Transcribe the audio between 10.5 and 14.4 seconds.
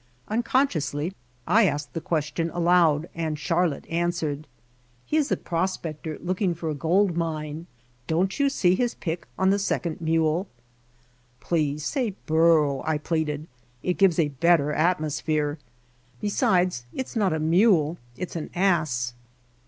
Feel of the Outdoors "Please say burro," I pleaded. "It gives a